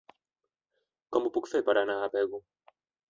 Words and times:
Com 1.17 1.27
ho 1.29 1.33
puc 1.35 1.49
fer 1.51 1.61
per 1.69 1.77
anar 1.83 1.99
a 1.99 2.09
Pego? 2.17 2.41